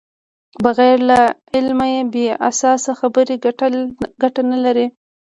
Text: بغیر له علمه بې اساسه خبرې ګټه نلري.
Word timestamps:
بغیر 0.63 0.97
له 1.09 1.21
علمه 1.55 1.87
بې 2.13 2.27
اساسه 2.49 2.91
خبرې 2.99 3.35
ګټه 4.21 4.41
نلري. 4.51 4.87